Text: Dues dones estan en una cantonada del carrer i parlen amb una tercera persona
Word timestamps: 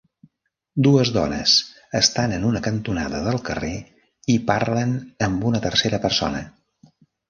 Dues 0.87 1.11
dones 1.17 1.53
estan 1.99 2.33
en 2.39 2.49
una 2.53 2.63
cantonada 2.69 3.21
del 3.29 3.39
carrer 3.53 3.73
i 4.37 4.41
parlen 4.51 5.01
amb 5.31 5.49
una 5.55 5.67
tercera 5.71 6.05
persona 6.11 6.47